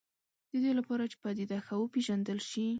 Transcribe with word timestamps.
د 0.51 0.53
دې 0.63 0.71
لپاره 0.79 1.03
چې 1.11 1.15
پدیده 1.23 1.57
ښه 1.65 1.75
وپېژندل 1.79 2.39
شي. 2.49 2.65